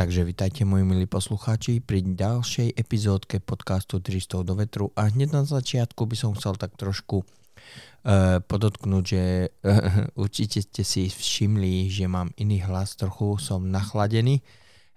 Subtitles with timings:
[0.00, 4.88] takže vitajte moji milí poslucháči pri ďalšej epizódke podcastu 300 do vetru.
[4.96, 10.88] A hneď na začiatku by som chcel tak trošku uh, podotknúť, že uh, určite ste
[10.88, 14.40] si všimli, že mám iný hlas, trochu som nachladený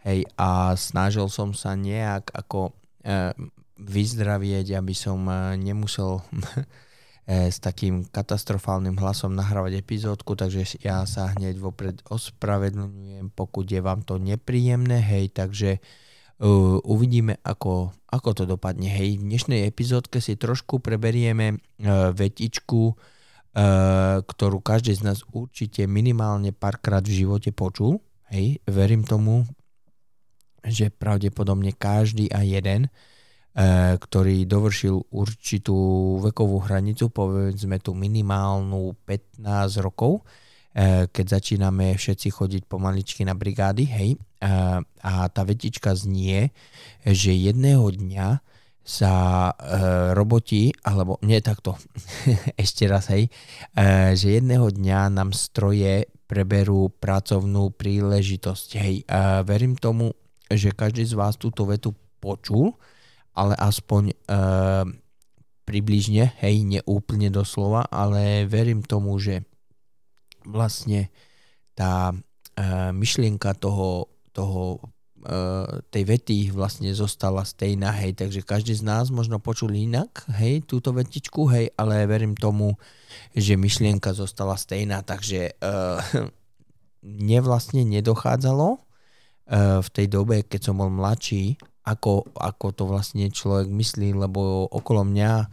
[0.08, 3.36] hej, a snažil som sa nejak ako uh,
[3.76, 5.20] vyzdravieť, aby som
[5.60, 6.64] nemusel E,
[7.24, 14.04] s takým katastrofálnym hlasom nahrávať epizódku, takže ja sa hneď vopred ospravedlňujem, pokud je vám
[14.04, 18.92] to nepríjemné, hej, takže uh, uvidíme, ako, ako to dopadne.
[18.92, 25.88] Hej, v dnešnej epizódke si trošku preberieme uh, vetičku, uh, ktorú každý z nás určite
[25.88, 28.04] minimálne párkrát v živote počul.
[28.36, 29.48] Hej, verím tomu,
[30.68, 33.13] že pravdepodobne každý a jeden E,
[33.94, 35.78] ktorý dovršil určitú
[36.18, 40.26] vekovú hranicu, povedzme tú minimálnu 15 rokov,
[40.74, 44.18] e, keď začíname všetci chodiť pomaličky na brigády, hej, e,
[44.82, 46.50] a tá vetička znie,
[47.06, 48.42] že jedného dňa
[48.84, 49.14] sa
[49.48, 49.54] e,
[50.12, 51.80] roboti, alebo nie takto,
[52.64, 53.32] ešte raz, hej,
[53.78, 58.96] e, že jedného dňa nám stroje preberú pracovnú príležitosť, hej.
[59.06, 59.14] E,
[59.48, 60.12] verím tomu,
[60.52, 62.76] že každý z vás túto vetu počul,
[63.34, 64.86] ale aspoň uh,
[65.64, 69.42] približne, hej, neúplne doslova, ale verím tomu, že
[70.44, 71.10] vlastne
[71.74, 74.78] tá uh, myšlienka toho, toho
[75.24, 80.62] uh, tej vety vlastne zostala stejná, hej, takže každý z nás možno počul inak, hej,
[80.68, 82.76] túto vetičku, hej, ale verím tomu,
[83.34, 85.98] že myšlienka zostala stejná, takže uh,
[87.02, 93.28] mne vlastne nedochádzalo uh, v tej dobe, keď som bol mladší, ako, ako to vlastne
[93.28, 95.46] človek myslí, lebo okolo mňa e,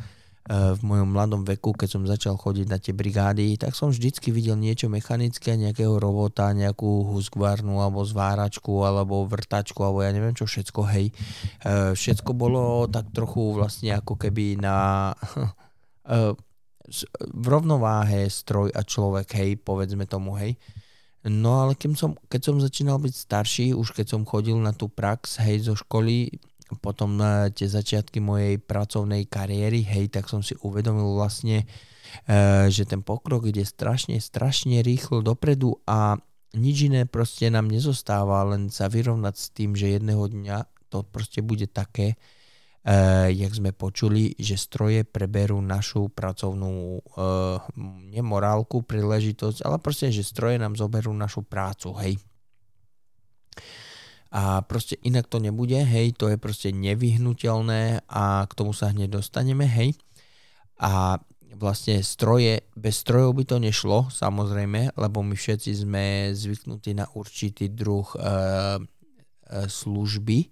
[0.78, 4.54] v mojom mladom veku, keď som začal chodiť na tie brigády, tak som vždycky videl
[4.54, 10.80] niečo mechanické, nejakého robota, nejakú huskvarnu alebo zváračku alebo vrtačku alebo ja neviem čo všetko,
[10.94, 11.10] hej.
[11.10, 11.14] E,
[11.98, 15.10] všetko bolo tak trochu vlastne ako keby na
[16.14, 16.30] e,
[17.34, 20.54] v rovnováhe stroj a človek, hej, povedzme tomu, hej.
[21.28, 24.88] No ale keď som, keď som začínal byť starší, už keď som chodil na tú
[24.88, 26.40] prax, hej, zo školy,
[26.80, 31.66] potom na tie začiatky mojej pracovnej kariéry, hej, tak som si uvedomil vlastne,
[32.24, 36.16] e, že ten pokrok ide strašne, strašne rýchlo dopredu a
[36.54, 41.42] nič iné proste nám nezostáva, len sa vyrovnať s tým, že jedného dňa to proste
[41.44, 42.18] bude také,
[42.80, 47.60] Uh, jak sme počuli, že stroje preberú našu pracovnú uh,
[48.08, 52.16] nemorálku, príležitosť, ale proste, že stroje nám zoberú našu prácu, hej.
[54.32, 59.20] A proste inak to nebude, hej, to je proste nevyhnutelné a k tomu sa hneď
[59.20, 59.92] dostaneme, hej.
[60.80, 61.20] A
[61.60, 67.68] vlastne stroje, bez strojov by to nešlo, samozrejme, lebo my všetci sme zvyknutí na určitý
[67.68, 68.80] druh uh,
[69.68, 70.48] služby,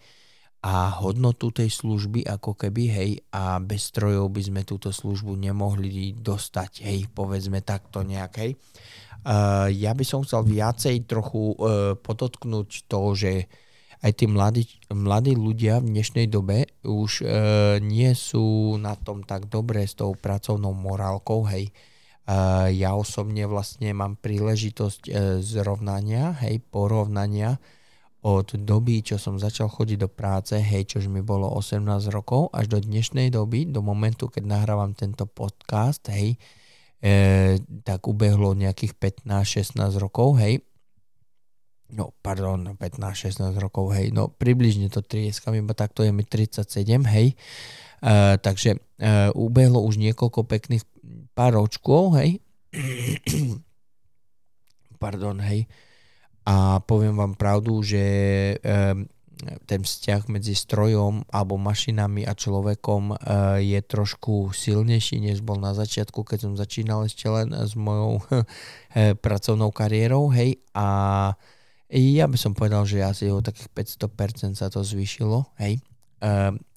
[0.58, 6.18] a hodnotu tej služby ako keby, hej, a bez strojov by sme túto službu nemohli
[6.18, 8.58] dostať, hej, povedzme takto nejak, hej.
[9.22, 13.32] Uh, ja by som chcel viacej trochu uh, podotknúť to, že
[13.98, 14.62] aj tí mladí,
[14.94, 17.28] mladí ľudia v dnešnej dobe už uh,
[17.82, 21.70] nie sú na tom tak dobre s tou pracovnou morálkou, hej.
[22.28, 27.62] Uh, ja osobne vlastne mám príležitosť uh, zrovnania, hej, porovnania
[28.26, 32.66] od doby, čo som začal chodiť do práce, hej, čož mi bolo 18 rokov, až
[32.66, 36.34] do dnešnej doby, do momentu, keď nahrávam tento podcast, hej,
[36.98, 37.12] e,
[37.86, 40.66] tak ubehlo nejakých 15-16 rokov, hej,
[41.94, 46.66] no, pardon, 15-16 rokov, hej, no, približne to trieskam, iba takto je mi 37,
[47.06, 47.38] hej,
[48.02, 50.82] e, takže e, ubehlo už niekoľko pekných
[51.38, 52.42] pár ročkov, hej,
[55.02, 55.70] pardon, hej,
[56.48, 58.04] a poviem vám pravdu, že
[59.66, 63.18] ten vzťah medzi strojom alebo mašinami a človekom eh,
[63.62, 68.18] je trošku silnejší, než bol na začiatku, keď som začínal ešte len s mojou
[68.98, 70.86] eh, pracovnou kariérou, hej, a
[71.88, 75.80] ja by som povedal, že asi o takých 500% sa to zvýšilo, hej.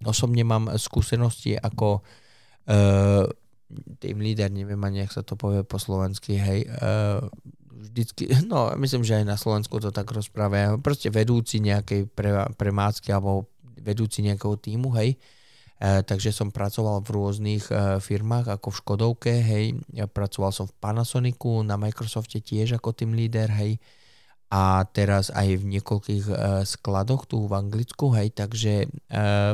[0.07, 3.25] Osobne mám skúsenosti ako uh,
[4.00, 6.63] team leader, neviem ani, ak sa to povie po slovensky, hej,
[7.81, 13.10] vždycky, no myslím, že aj na Slovensku to tak rozprávajú, proste vedúci nejakej pre, premádzky
[13.12, 13.50] alebo
[13.81, 15.18] vedúci nejakého týmu, hej.
[15.81, 19.81] E, takže som pracoval v rôznych e, firmách ako v Škodovke, hej.
[19.89, 23.81] Ja pracoval som v Panasonicu, na Microsofte tiež ako tým líder, hej.
[24.51, 26.34] A teraz aj v niekoľkých e,
[26.68, 28.30] skladoch tu v Anglicku, hej.
[28.30, 28.88] Takže e,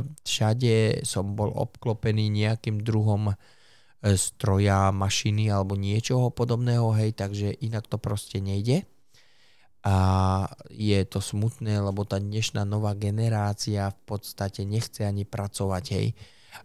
[0.04, 3.32] všade som bol obklopený nejakým druhom
[4.04, 8.86] stroja, mašiny alebo niečoho podobného, hej, takže inak to proste nejde.
[9.88, 9.96] a
[10.68, 16.12] je to smutné, lebo tá dnešná nová generácia v podstate nechce ani pracovať, hej.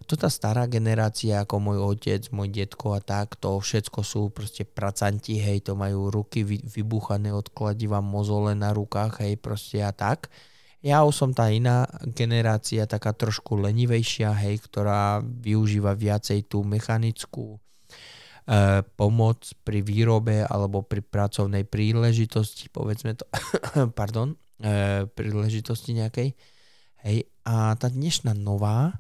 [0.09, 4.65] To tá stará generácia, ako môj otec, môj detko a tak, to všetko sú proste
[4.67, 10.33] pracanti, hej, to majú ruky vybuchané od kladiva, mozole na rukách, hej, proste a tak.
[10.83, 17.55] Ja už som tá iná generácia, taká trošku lenivejšia, hej, ktorá využíva viacej tú mechanickú
[17.55, 17.59] e,
[18.99, 23.23] pomoc pri výrobe alebo pri pracovnej príležitosti, povedzme to,
[23.99, 26.35] pardon, e, príležitosti nejakej.
[27.07, 28.99] Hej, a tá dnešná nová,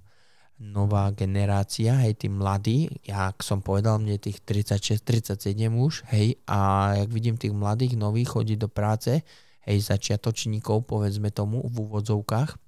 [0.62, 6.94] nová generácia, hej, tí mladí, jak som povedal, mne tých 36, 37 už, hej, a
[7.02, 9.26] jak vidím tých mladých nových chodiť do práce,
[9.66, 12.58] hej, začiatočníkov, povedzme tomu, v úvodzovkách,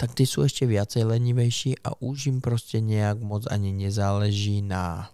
[0.00, 5.12] tak tí sú ešte viacej lenivejší a už im proste nejak moc ani nezáleží na,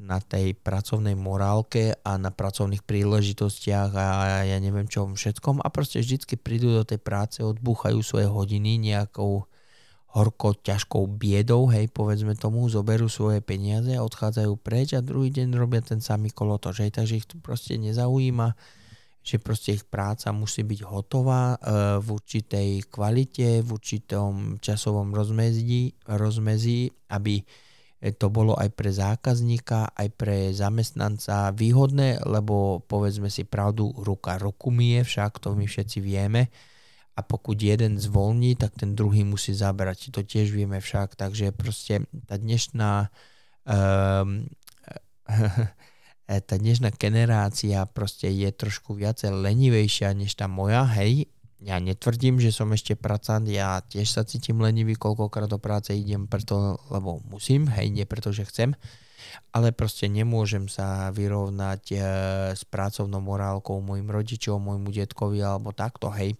[0.00, 4.08] na tej pracovnej morálke a na pracovných príležitostiach a
[4.48, 5.60] ja neviem čom všetkom.
[5.60, 9.44] A proste vždycky prídu do tej práce, odbúchajú svoje hodiny nejakou
[10.10, 15.54] horko ťažkou biedou, hej, povedzme tomu, zoberú svoje peniaze a odchádzajú preč a druhý deň
[15.54, 18.79] robia ten samý kolotoč, hej, takže ich to proste nezaujíma
[19.20, 21.58] že proste ich práca musí byť hotová e,
[22.00, 27.44] v určitej kvalite, v určitom časovom rozmezí, rozmezí, aby
[28.16, 34.72] to bolo aj pre zákazníka, aj pre zamestnanca výhodné, lebo povedzme si pravdu, ruka ruku
[34.72, 36.48] mie, však to my všetci vieme.
[37.12, 40.16] A pokud jeden zvolní, tak ten druhý musí zabrať.
[40.16, 41.12] To tiež vieme však.
[41.20, 43.12] Takže proste tá dnešná
[43.68, 44.48] um,
[45.30, 45.68] E,
[46.38, 51.26] tá dnešná generácia proste je trošku viacej lenivejšia než tá moja, hej.
[51.60, 56.30] Ja netvrdím, že som ešte pracant, ja tiež sa cítim lenivý, koľkokrát do práce idem
[56.30, 58.72] preto, lebo musím, hej, nie preto, že chcem,
[59.50, 61.96] ale proste nemôžem sa vyrovnať e,
[62.54, 66.38] s pracovnou morálkou mojim rodičom, môjmu detkovi alebo takto, hej.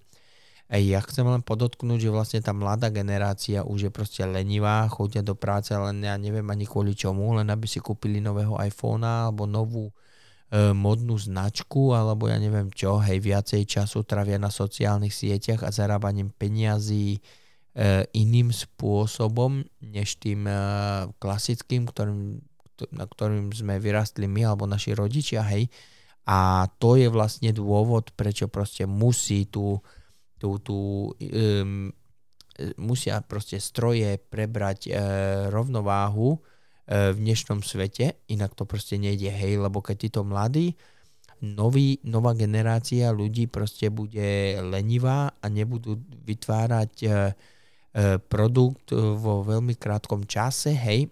[0.70, 5.34] Ja chcem len podotknúť, že vlastne tá mladá generácia už je proste lenivá, chodia do
[5.34, 9.90] práce, len ja neviem ani kvôli čomu, len aby si kúpili nového iPhone alebo novú
[9.90, 15.74] e, modnú značku, alebo ja neviem čo, hej, viacej času travia na sociálnych sieťach a
[15.74, 17.18] zarábaním peniazí
[17.74, 20.54] e, iným spôsobom, než tým e,
[21.18, 22.38] klasickým, ktorým,
[22.94, 25.66] na ktorým sme vyrastli my alebo naši rodičia, hej.
[26.30, 29.82] A to je vlastne dôvod, prečo proste musí tu
[30.40, 31.92] tú, tú um,
[32.80, 34.94] musia proste stroje prebrať uh,
[35.52, 40.72] rovnováhu uh, v dnešnom svete, inak to proste nejde, hej, lebo keď títo mladí,
[41.44, 47.32] nový, nová generácia ľudí proste bude lenivá a nebudú vytvárať uh,
[48.30, 51.10] produkt vo veľmi krátkom čase, hej,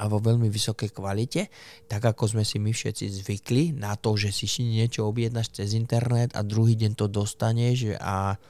[0.00, 1.52] a vo veľmi vysokej kvalite,
[1.84, 6.32] tak ako sme si my všetci zvykli na to, že si niečo objednáš cez internet
[6.32, 8.40] a druhý deň to dostaneš a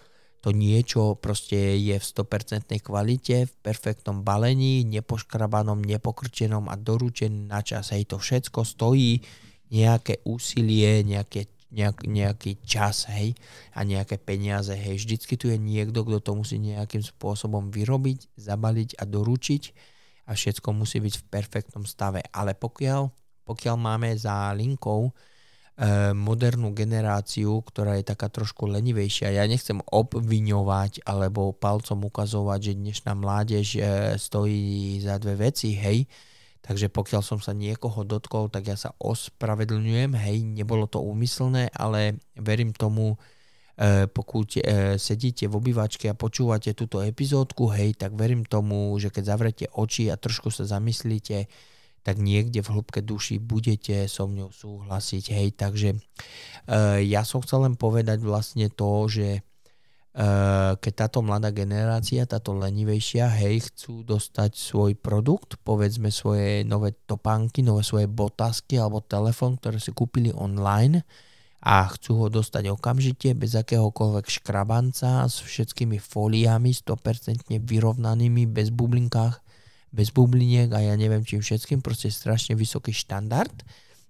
[0.40, 7.60] to niečo proste je v 100% kvalite, v perfektnom balení, nepoškrabanom, nepokrčenom a doručený na
[7.60, 7.92] čas.
[7.92, 9.20] Hej, to všetko stojí
[9.68, 13.36] nejaké úsilie, nejaké, nejak, nejaký čas, hej,
[13.76, 14.96] a nejaké peniaze, hej.
[14.96, 19.89] Vždycky tu je niekto, kto to musí nejakým spôsobom vyrobiť, zabaliť a doručiť
[20.30, 22.22] a všetko musí byť v perfektnom stave.
[22.30, 23.10] Ale pokiaľ,
[23.42, 25.12] pokiaľ máme za linkou e,
[26.14, 33.12] modernú generáciu, ktorá je taká trošku lenivejšia, ja nechcem obviňovať alebo palcom ukazovať, že dnešná
[33.18, 33.80] mládež e,
[34.14, 36.06] stojí za dve veci, hej,
[36.60, 42.20] Takže pokiaľ som sa niekoho dotkol, tak ja sa ospravedlňujem, hej, nebolo to úmyselné, ale
[42.36, 43.16] verím tomu,
[44.12, 49.24] pokud e, sedíte v obývačke a počúvate túto epizódku, hej, tak verím tomu, že keď
[49.24, 51.48] zavrete oči a trošku sa zamyslíte,
[52.04, 57.68] tak niekde v hĺbke duši budete so mňou súhlasiť, hej, takže uh, ja som chcel
[57.68, 59.44] len povedať vlastne to, že
[60.74, 67.62] keď táto mladá generácia, táto lenivejšia, hej, chcú dostať svoj produkt, povedzme svoje nové topánky,
[67.62, 71.06] nové svoje botasky alebo telefón, ktoré si kúpili online,
[71.60, 79.44] a chcú ho dostať okamžite bez akéhokoľvek škrabanca s všetkými fóliami 100% vyrovnanými, bez bublinkách,
[79.92, 83.52] bez bubliniek a ja neviem čím všetkým, proste strašne vysoký štandard.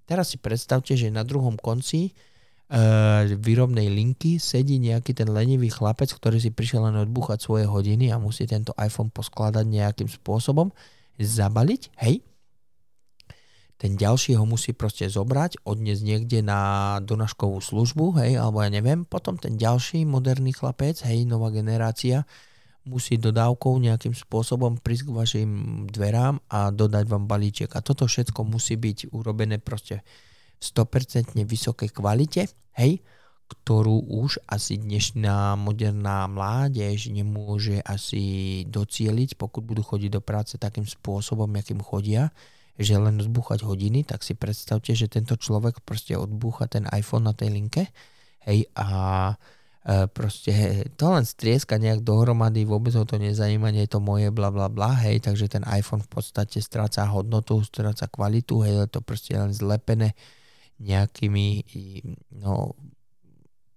[0.06, 6.14] Teraz si predstavte, že na druhom konci uh, výrobnej linky sedí nejaký ten lenivý chlapec,
[6.14, 10.70] ktorý si prišiel len odbúchať svoje hodiny a musí tento iPhone poskladať nejakým spôsobom,
[11.18, 12.22] zabaliť, hej,
[13.80, 16.60] ten ďalší ho musí proste zobrať, odniesť niekde na
[17.00, 22.28] donaškovú službu, hej, alebo ja neviem, potom ten ďalší moderný chlapec, hej, nová generácia,
[22.84, 25.50] musí dodávkou nejakým spôsobom prísť k vašim
[25.88, 27.72] dverám a dodať vám balíček.
[27.72, 30.04] A toto všetko musí byť urobené proste
[30.60, 33.00] 100% vysokej kvalite, hej,
[33.48, 40.84] ktorú už asi dnešná moderná mládež nemôže asi docieliť, pokud budú chodiť do práce takým
[40.84, 42.28] spôsobom, akým chodia,
[42.80, 47.36] že len odbúchať hodiny, tak si predstavte, že tento človek proste odbúcha ten iPhone na
[47.36, 47.92] tej linke,
[48.48, 48.88] hej, a
[49.84, 54.32] e, proste to len strieska nejak dohromady, vôbec ho to nezajíma, nie je to moje,
[54.32, 58.96] bla bla bla, hej, takže ten iPhone v podstate stráca hodnotu, stráca kvalitu, hej, je
[58.96, 60.16] to proste len zlepené
[60.80, 61.68] nejakými
[62.40, 62.72] no,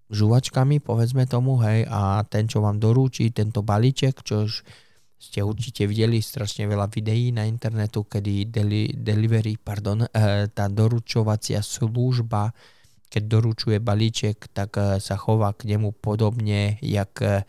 [0.08, 4.64] žuvačkami, povedzme tomu, hej, a ten, čo vám dorúči tento balíček, čo už
[5.24, 10.08] ste určite videli strašne veľa videí na internetu, kedy deli, delivery, pardon, e,
[10.52, 12.52] tá doručovacia služba,
[13.08, 17.40] keď doručuje balíček, tak e, sa chová k nemu podobne, jak e,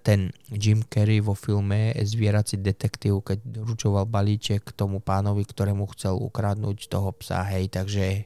[0.00, 6.88] ten Jim Carrey vo filme Zvierací detektív, keď doručoval balíček tomu pánovi, ktorému chcel ukradnúť
[6.88, 8.24] toho psa, hej, takže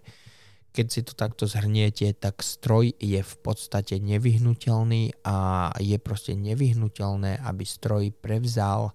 [0.75, 7.39] keď si to takto zhrniete, tak stroj je v podstate nevyhnutelný a je proste nevyhnutelné,
[7.47, 8.93] aby stroj prevzal e,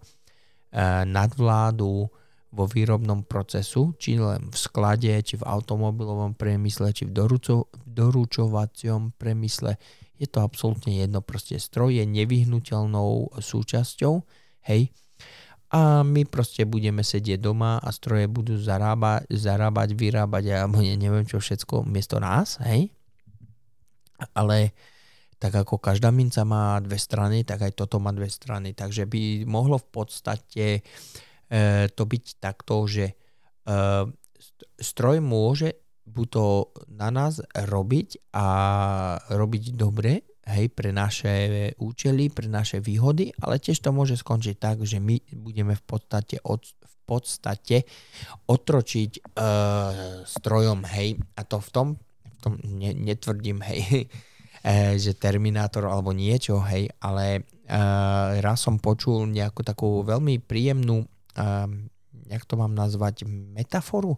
[1.07, 2.11] nadvládu
[2.51, 7.85] vo výrobnom procesu, či len v sklade, či v automobilovom priemysle, či v, doručo, v
[7.95, 9.79] doručovacom priemysle.
[10.19, 14.13] Je to absolútne jedno, proste stroj je nevyhnutelnou súčasťou,
[14.67, 14.91] hej,
[15.69, 21.25] a my proste budeme sedieť doma a stroje budú zarábať, zarábať vyrábať alebo ne, neviem
[21.29, 22.89] čo všetko miesto nás, hej?
[24.33, 24.73] Ale
[25.39, 28.75] tak ako každá minca má dve strany, tak aj toto má dve strany.
[28.75, 30.81] Takže by mohlo v podstate e,
[31.87, 33.15] to byť takto, že e,
[34.81, 36.45] stroj môže buď to
[36.89, 38.47] na nás robiť a
[39.29, 44.81] robiť dobre, hej, pre naše účely, pre naše výhody, ale tiež to môže skončiť tak,
[44.83, 47.85] že my budeme v podstate, od, v podstate
[48.49, 51.87] otročiť uh, strojom, hej, a to v tom,
[52.25, 54.09] v tom ne, netvrdím, hej,
[54.65, 61.05] uh, že Terminátor alebo niečo, hej, ale uh, raz som počul nejakú takú veľmi príjemnú,
[61.05, 61.69] uh,
[62.29, 64.17] jak to mám nazvať, metaforu,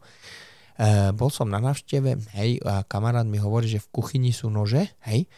[0.82, 4.90] Uh, bol som na návšteve, hej, a kamarát mi hovorí, že v kuchyni sú nože,
[5.06, 5.30] hej,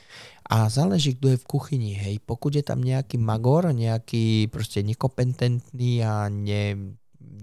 [0.44, 2.20] a záleží, kto je v kuchyni, hej.
[2.20, 6.96] Pokud je tam nejaký magor, nejaký proste nekompetentný a ne,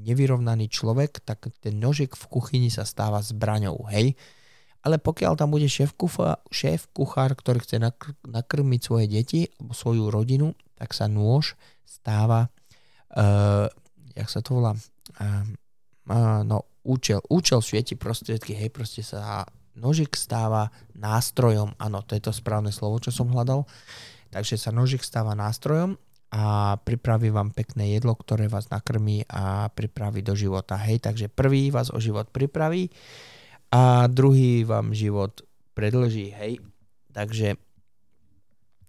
[0.04, 4.20] nevyrovnaný človek, tak ten nožik v kuchyni sa stáva zbraňou, hej.
[4.80, 9.76] Ale pokiaľ tam bude šéf, kufa, šéf kuchár, ktorý chce nakr- nakrmiť svoje deti alebo
[9.76, 12.48] svoju rodinu, tak sa nôž stáva,
[13.12, 13.68] uh,
[14.16, 15.44] jak sa to volá, uh,
[16.08, 19.44] uh, no účel, účel svieti prostriedky, hej, proste sa
[19.78, 23.66] nožik stáva nástrojom, áno, to je to správne slovo, čo som hľadal,
[24.30, 25.98] takže sa nožik stáva nástrojom
[26.30, 30.78] a pripraví vám pekné jedlo, ktoré vás nakrmí a pripraví do života.
[30.78, 32.90] Hej, takže prvý vás o život pripraví
[33.74, 35.42] a druhý vám život
[35.74, 36.30] predlží.
[36.30, 36.62] Hej,
[37.10, 37.58] takže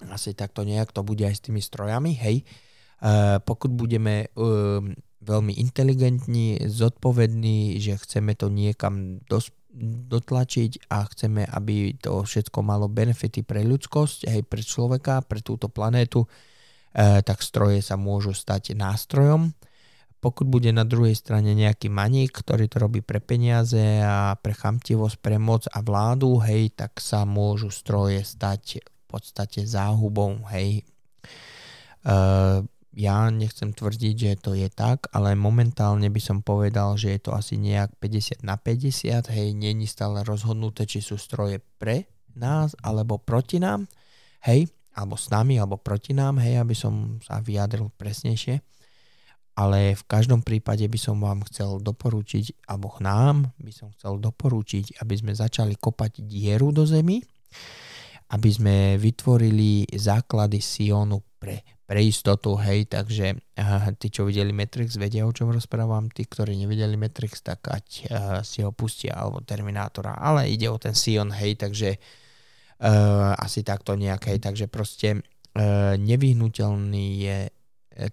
[0.10, 2.14] asi takto nejak to bude aj s tými strojami.
[2.14, 4.82] Hej, uh, pokud budeme uh,
[5.22, 12.92] veľmi inteligentní, zodpovední, že chceme to niekam dos- dotlačiť a chceme, aby to všetko malo
[12.92, 18.76] benefity pre ľudskosť, aj pre človeka, pre túto planétu, e, tak stroje sa môžu stať
[18.76, 19.56] nástrojom.
[20.22, 25.18] Pokud bude na druhej strane nejaký maník, ktorý to robí pre peniaze a pre chamtivosť,
[25.18, 30.84] pre moc a vládu, hej, tak sa môžu stroje stať v podstate záhubou, hej.
[32.04, 32.14] E,
[32.92, 37.32] ja nechcem tvrdiť, že to je tak, ale momentálne by som povedal, že je to
[37.32, 43.16] asi nejak 50 na 50, hej, není stále rozhodnuté, či sú stroje pre nás alebo
[43.20, 43.88] proti nám,
[44.44, 48.60] hej, alebo s nami, alebo proti nám, hej, aby som sa vyjadril presnejšie.
[49.52, 55.04] Ale v každom prípade by som vám chcel doporučiť, alebo nám by som chcel doporučiť,
[55.04, 57.20] aby sme začali kopať dieru do zemi,
[58.32, 64.96] aby sme vytvorili základy Sionu pre pre istotu, hej, takže uh, tí, čo videli Matrix,
[64.96, 69.44] vedia, o čom rozprávam, tí, ktorí nevideli Matrix, tak ať uh, si ho pustia, alebo
[69.44, 75.20] Terminátora, ale ide o ten Sion, hej, takže uh, asi takto nejak, hej, takže proste
[75.20, 77.40] uh, nevyhnutelný je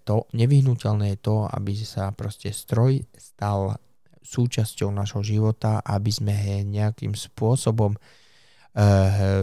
[0.03, 3.79] to, nevyhnutelné je to, aby sa proste stroj stal
[4.27, 8.27] súčasťou našho života, aby sme nejakým spôsobom Eh,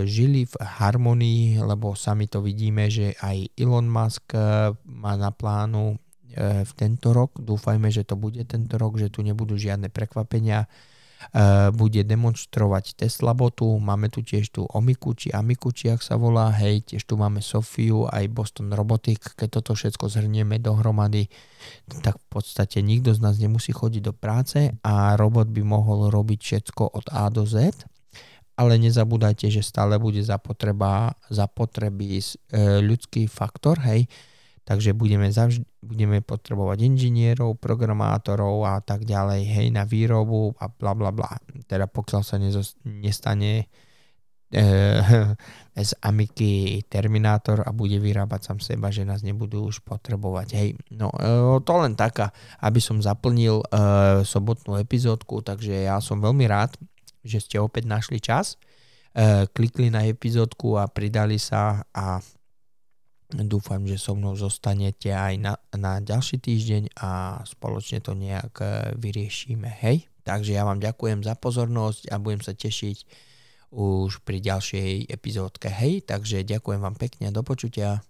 [0.08, 6.00] žili v harmonii, lebo sami to vidíme, že aj Elon Musk eh, má na plánu
[6.32, 7.36] eh, v tento rok.
[7.36, 10.68] Dúfajme, že to bude tento rok, že tu nebudú žiadne prekvapenia.
[11.74, 16.54] bude demonstrovať Tesla botu, máme tu tiež tu Omiku, či Amiku, či ak sa volá,
[16.54, 21.25] hej, tiež tu máme Sofiu, aj Boston Robotics, keď toto všetko zhrnieme dohromady,
[22.04, 26.39] tak v podstate nikto z nás nemusí chodiť do práce a robot by mohol robiť
[26.46, 27.74] všetko od A do Z,
[28.56, 32.24] ale nezabúdajte, že stále bude zapotreba, zapotreby e,
[32.80, 34.08] ľudský faktor, hej,
[34.64, 40.96] takže budeme, zavždy, budeme potrebovať inžinierov, programátorov a tak ďalej, hej, na výrobu a bla
[40.96, 41.36] bla bla.
[41.68, 43.68] Teda pokiaľ sa nezos, nestane
[44.50, 44.64] e,
[45.76, 50.48] z Amiky Terminátor a bude vyrábať sám seba, že nás nebudú už potrebovať.
[50.56, 52.32] Hej, no e, to len taká,
[52.64, 53.66] aby som zaplnil e,
[54.24, 56.74] sobotnú epizódku, takže ja som veľmi rád,
[57.25, 58.62] že ste opäť našli čas,
[59.17, 62.22] e, klikli na epizódku a pridali sa a
[63.25, 68.94] Dúfam, že so mnou zostanete aj na, na ďalší týždeň a spoločne to nejak e,
[69.01, 69.65] vyriešime.
[69.82, 70.05] Hej?
[70.22, 72.98] Takže ja vám ďakujem za pozornosť a budem sa tešiť
[73.74, 75.74] už pri ďalšej epizódke.
[75.74, 78.05] Hej, takže ďakujem vám pekne do počutia.